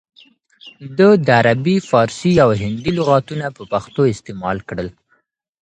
ده 0.97 1.07
د 1.25 1.27
عربي، 1.39 1.75
فارسي 1.89 2.31
او 2.43 2.49
هندي 2.61 2.91
لغاتونه 2.99 3.45
په 3.57 3.63
پښتو 3.71 4.01
استعمال 4.13 4.57
کړل 4.69 4.89